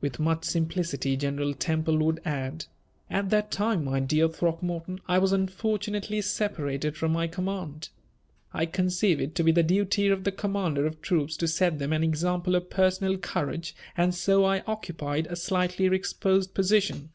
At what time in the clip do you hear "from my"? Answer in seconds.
6.96-7.26